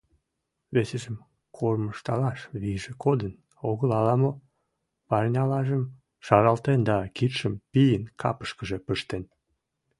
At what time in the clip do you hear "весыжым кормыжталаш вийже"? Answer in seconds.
0.73-2.91